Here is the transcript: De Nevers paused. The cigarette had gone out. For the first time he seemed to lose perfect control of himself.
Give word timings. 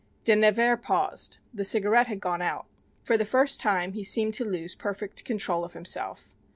De 0.23 0.35
Nevers 0.35 0.79
paused. 0.81 1.37
The 1.53 1.63
cigarette 1.63 2.07
had 2.07 2.19
gone 2.19 2.41
out. 2.41 2.65
For 3.03 3.17
the 3.17 3.23
first 3.23 3.59
time 3.59 3.93
he 3.93 4.03
seemed 4.03 4.33
to 4.33 4.43
lose 4.43 4.73
perfect 4.73 5.23
control 5.25 5.63
of 5.63 5.73
himself. 5.73 6.35